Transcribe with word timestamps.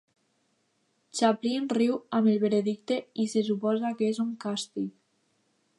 Chaplin 1.19 1.67
riu 1.79 1.99
amb 2.19 2.31
el 2.33 2.41
veredicte 2.45 2.99
i 3.25 3.27
se 3.35 3.47
suposa 3.53 3.95
que 4.01 4.13
és 4.15 4.23
un 4.27 4.35
càstig. 4.47 4.93